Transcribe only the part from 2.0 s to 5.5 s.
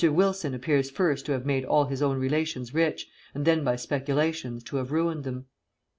own relations rich, and then by speculations to have ruined them.